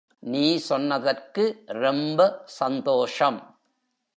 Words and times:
நீ 0.19 0.57
சொன்னதற்கு 0.57 1.63
ரொம்ப 1.67 2.41
சந்தோஷம். 2.45 3.39